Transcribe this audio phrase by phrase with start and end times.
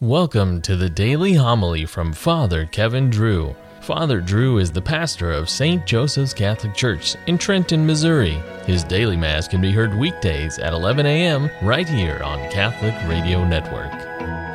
[0.00, 3.56] Welcome to the daily homily from Father Kevin Drew.
[3.80, 5.84] Father Drew is the pastor of St.
[5.86, 8.40] Joseph's Catholic Church in Trenton, Missouri.
[8.64, 11.50] His daily Mass can be heard weekdays at 11 a.m.
[11.62, 13.92] right here on Catholic Radio Network.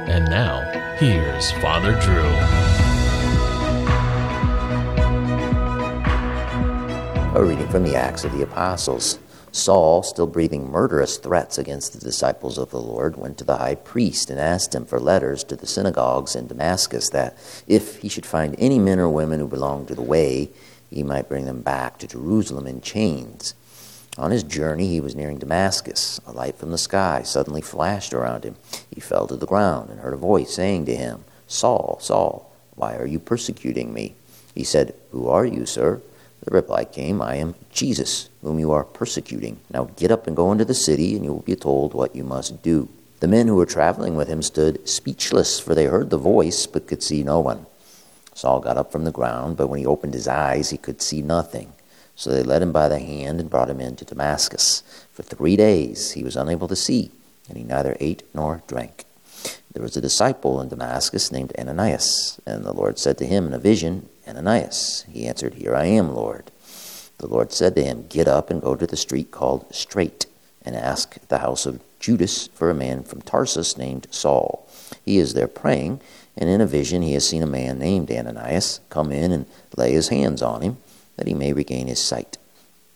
[0.08, 0.62] And now,
[0.98, 2.24] here's Father Drew.
[7.38, 9.20] A reading from the Acts of the Apostles.
[9.54, 13.76] Saul, still breathing murderous threats against the disciples of the Lord, went to the high
[13.76, 17.38] priest and asked him for letters to the synagogues in Damascus that,
[17.68, 20.50] if he should find any men or women who belonged to the way,
[20.90, 23.54] he might bring them back to Jerusalem in chains.
[24.18, 26.20] On his journey, he was nearing Damascus.
[26.26, 28.56] A light from the sky suddenly flashed around him.
[28.90, 32.96] He fell to the ground and heard a voice saying to him, Saul, Saul, why
[32.96, 34.16] are you persecuting me?
[34.56, 36.02] He said, Who are you, sir?
[36.46, 39.60] The reply came, I am Jesus, whom you are persecuting.
[39.70, 42.24] Now get up and go into the city, and you will be told what you
[42.24, 42.90] must do.
[43.22, 46.88] The men who were traveling with him stood speechless, for they heard the voice, but
[46.88, 47.66] could see no one.
[48.34, 51.22] Saul got up from the ground, but when he opened his eyes, he could see
[51.22, 51.72] nothing.
[52.16, 54.84] So they led him by the hand and brought him into Damascus.
[55.14, 57.12] For three days he was unable to see,
[57.48, 59.06] and he neither ate nor drank.
[59.74, 63.54] There was a disciple in Damascus named Ananias, and the Lord said to him in
[63.54, 65.04] a vision, Ananias.
[65.12, 66.52] He answered, Here I am, Lord.
[67.18, 70.28] The Lord said to him, Get up and go to the street called Straight,
[70.64, 74.68] and ask the house of Judas for a man from Tarsus named Saul.
[75.04, 76.02] He is there praying,
[76.38, 79.94] and in a vision he has seen a man named Ananias come in and lay
[79.94, 80.78] his hands on him,
[81.18, 82.38] that he may regain his sight.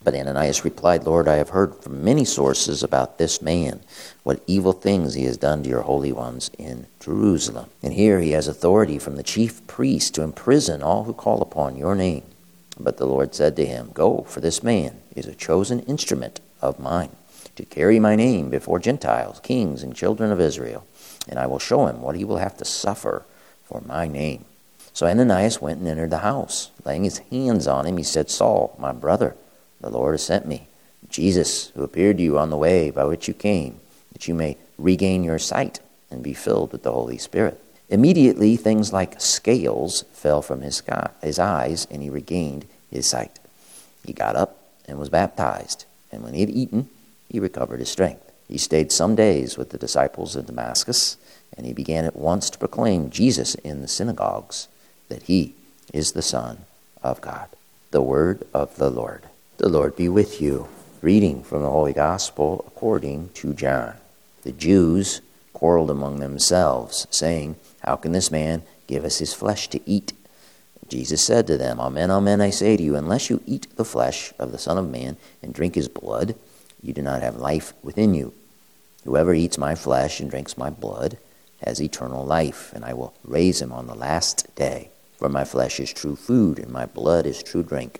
[0.03, 3.81] But Ananias replied, Lord, I have heard from many sources about this man,
[4.23, 7.69] what evil things he has done to your holy ones in Jerusalem.
[7.83, 11.77] And here he has authority from the chief priest to imprison all who call upon
[11.77, 12.23] your name.
[12.79, 16.79] But the Lord said to him, Go, for this man is a chosen instrument of
[16.79, 17.15] mine,
[17.55, 20.85] to carry my name before Gentiles, kings, and children of Israel.
[21.27, 23.25] And I will show him what he will have to suffer
[23.65, 24.45] for my name.
[24.93, 26.71] So Ananias went and entered the house.
[26.85, 29.35] Laying his hands on him, he said, Saul, my brother,
[29.81, 30.67] the Lord has sent me.
[31.09, 33.79] Jesus, who appeared to you on the way by which you came,
[34.13, 35.79] that you may regain your sight
[36.09, 37.61] and be filled with the Holy Spirit.
[37.89, 40.81] Immediately, things like scales fell from his,
[41.21, 43.39] his eyes, and he regained his sight.
[44.05, 46.89] He got up and was baptized, and when he had eaten,
[47.29, 48.31] he recovered his strength.
[48.47, 51.17] He stayed some days with the disciples in Damascus,
[51.55, 54.67] and he began at once to proclaim Jesus in the synagogues,
[55.09, 55.53] that he
[55.93, 56.65] is the Son
[57.03, 57.47] of God.
[57.91, 59.23] The word of the Lord.
[59.57, 60.67] The Lord be with you.
[61.01, 63.95] Reading from the Holy Gospel according to John.
[64.43, 69.79] The Jews quarreled among themselves, saying, How can this man give us his flesh to
[69.89, 70.13] eat?
[70.89, 74.31] Jesus said to them, Amen, amen, I say to you, unless you eat the flesh
[74.37, 76.35] of the Son of Man and drink his blood,
[76.83, 78.35] you do not have life within you.
[79.05, 81.17] Whoever eats my flesh and drinks my blood
[81.65, 84.91] has eternal life, and I will raise him on the last day.
[85.17, 87.99] For my flesh is true food, and my blood is true drink.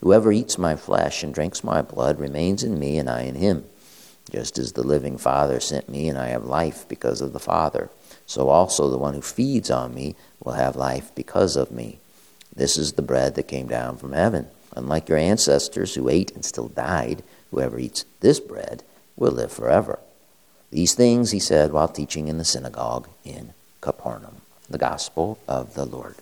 [0.00, 3.64] Whoever eats my flesh and drinks my blood remains in me, and I in him.
[4.30, 7.88] Just as the living Father sent me, and I have life because of the Father,
[8.26, 12.00] so also the one who feeds on me will have life because of me.
[12.54, 14.48] This is the bread that came down from heaven.
[14.74, 18.82] Unlike your ancestors who ate and still died, whoever eats this bread
[19.16, 20.00] will live forever.
[20.70, 24.42] These things he said while teaching in the synagogue in Capernaum.
[24.68, 26.16] The Gospel of the Lord.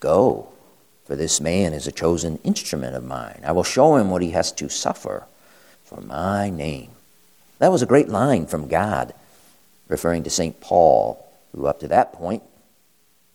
[0.00, 0.48] Go,
[1.04, 3.42] for this man is a chosen instrument of mine.
[3.44, 5.26] I will show him what he has to suffer
[5.84, 6.90] for my name.
[7.58, 9.12] That was a great line from God,
[9.88, 10.60] referring to St.
[10.60, 12.42] Paul, who up to that point,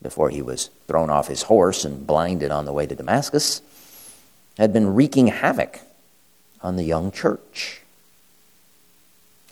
[0.02, 3.62] before he was thrown off his horse and blinded on the way to Damascus,
[4.58, 5.82] had been wreaking havoc
[6.62, 7.82] on the young church.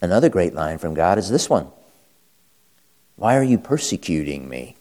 [0.02, 1.68] Another great line from God is this one
[3.16, 4.76] Why are you persecuting me?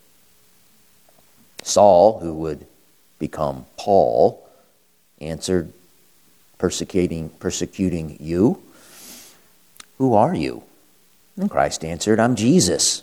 [1.63, 2.67] Saul, who would
[3.19, 4.47] become Paul,
[5.21, 5.73] answered,
[6.59, 8.63] persecuting, persecuting you.
[9.99, 10.65] Who are you?
[11.37, 13.03] And Christ answered, I'm Jesus.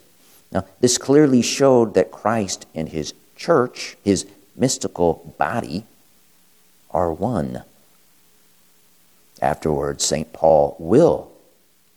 [0.52, 4.26] Now, this clearly showed that Christ and his church, his
[4.56, 5.86] mystical body,
[6.92, 7.64] are one.
[9.42, 10.34] Afterwards, St.
[10.34, 11.32] Paul will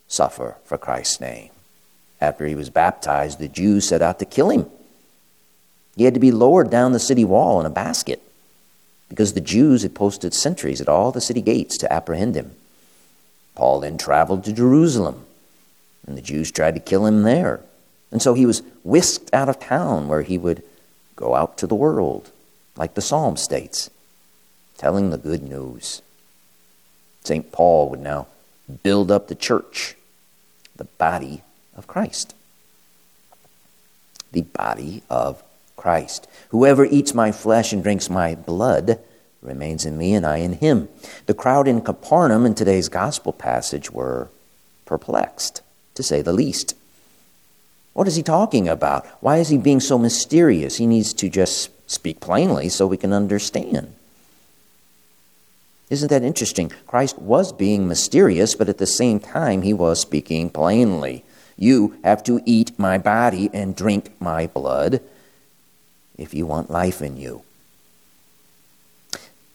[0.07, 1.51] suffer for Christ's name.
[2.21, 4.71] After he was baptized, the Jews set out to kill him.
[5.97, 8.23] He had to be lowered down the city wall in a basket
[9.09, 12.53] because the Jews had posted sentries at all the city gates to apprehend him.
[13.55, 15.27] Paul then traveled to Jerusalem,
[16.07, 17.61] and the Jews tried to kill him there.
[18.11, 20.63] And so he was whisked out of town where he would
[21.17, 22.31] go out to the world,
[22.77, 23.91] like the psalm states,
[24.79, 26.01] telling the good news.
[27.25, 27.53] St.
[27.53, 28.27] Paul would now
[28.83, 29.95] build up the church,
[30.77, 31.43] the body
[31.77, 32.35] of Christ.
[34.33, 35.43] the body of
[35.83, 36.29] Christ.
[36.51, 39.01] Whoever eats my flesh and drinks my blood
[39.43, 40.89] remains in me and I in him.
[41.27, 44.29] The crowd in Capernaum in today's gospel passage were
[44.87, 45.61] perplexed,
[45.97, 46.77] to say the least.
[47.95, 49.05] What is he talking about?
[49.21, 50.77] Why is he being so mysterious?
[50.77, 53.93] He needs to just speak plainly so we can understand.
[55.91, 56.71] Isn't that interesting?
[56.87, 61.25] Christ was being mysterious, but at the same time, he was speaking plainly.
[61.57, 65.01] You have to eat my body and drink my blood
[66.19, 67.43] if you want life in you.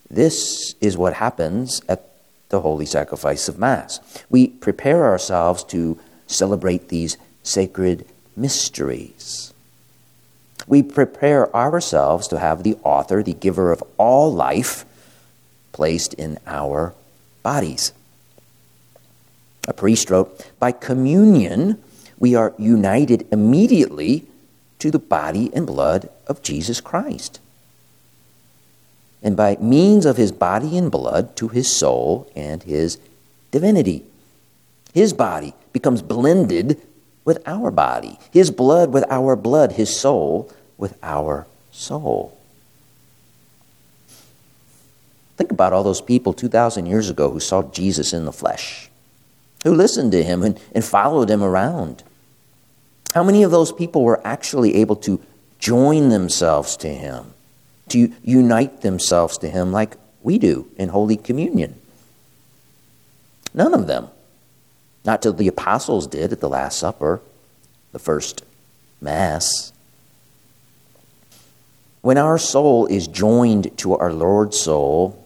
[0.09, 2.09] This is what happens at
[2.49, 3.99] the holy sacrifice of Mass.
[4.29, 8.05] We prepare ourselves to celebrate these sacred
[8.35, 9.53] mysteries.
[10.65, 14.85] We prepare ourselves to have the author, the giver of all life,
[15.71, 16.93] placed in our
[17.43, 17.93] bodies.
[19.67, 21.81] A priest wrote, By communion,
[22.17, 24.25] we are united immediately
[24.79, 27.39] to the body and blood of Jesus Christ.
[29.23, 32.99] And by means of his body and blood, to his soul and his
[33.51, 34.03] divinity.
[34.93, 36.81] His body becomes blended
[37.25, 42.37] with our body, his blood with our blood, his soul with our soul.
[45.35, 48.89] Think about all those people 2,000 years ago who saw Jesus in the flesh,
[49.63, 52.03] who listened to him and, and followed him around.
[53.13, 55.21] How many of those people were actually able to
[55.59, 57.33] join themselves to him,
[57.89, 61.75] to unite themselves to him like we do in Holy Communion?
[63.53, 64.09] None of them.
[65.05, 67.21] Not till the apostles did at the Last Supper,
[67.91, 68.43] the first
[68.99, 69.71] Mass.
[72.01, 75.23] When our soul is joined to our Lord's soul,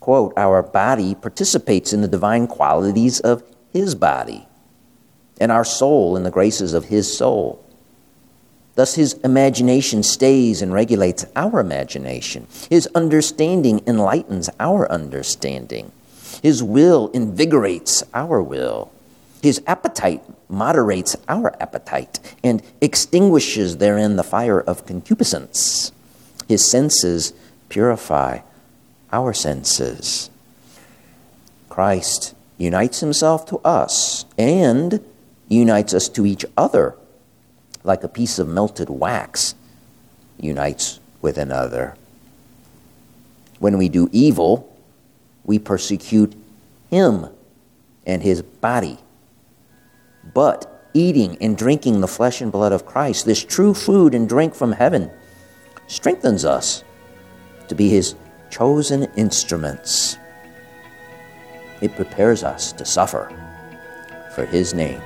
[0.00, 3.42] quote, our body participates in the divine qualities of
[3.72, 4.46] His body,
[5.40, 7.62] and our soul in the graces of His soul.
[8.74, 12.46] Thus, His imagination stays and regulates our imagination.
[12.68, 15.92] His understanding enlightens our understanding.
[16.42, 18.90] His will invigorates our will.
[19.42, 25.92] His appetite moderates our appetite and extinguishes therein the fire of concupiscence.
[26.48, 27.32] His senses
[27.68, 28.40] purify
[29.12, 30.30] our senses.
[31.68, 35.04] Christ unites himself to us and
[35.48, 36.96] unites us to each other
[37.84, 39.54] like a piece of melted wax
[40.38, 41.96] unites with another.
[43.58, 44.76] When we do evil,
[45.44, 46.34] we persecute
[46.90, 47.26] him
[48.06, 48.98] and his body.
[50.34, 54.54] But eating and drinking the flesh and blood of Christ, this true food and drink
[54.54, 55.10] from heaven,
[55.86, 56.82] strengthens us
[57.68, 58.14] to be his
[58.50, 60.18] chosen instruments.
[61.80, 63.30] It prepares us to suffer
[64.34, 65.00] for his name.